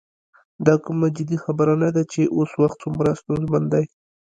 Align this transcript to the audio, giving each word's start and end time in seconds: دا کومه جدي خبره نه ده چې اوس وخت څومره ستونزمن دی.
دا 0.65 0.75
کومه 0.83 1.07
جدي 1.17 1.37
خبره 1.43 1.73
نه 1.83 1.89
ده 1.95 2.03
چې 2.11 2.21
اوس 2.35 2.51
وخت 2.61 2.77
څومره 2.83 3.09
ستونزمن 3.21 3.63
دی. 3.73 3.85